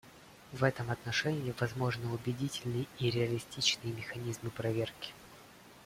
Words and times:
В 0.51 0.63
этом 0.63 0.89
отношении 0.89 1.53
возможны 1.59 2.11
убедительные 2.11 2.87
и 2.97 3.11
реалистичные 3.11 3.93
механизмы 3.93 4.49
проверки. 4.49 5.13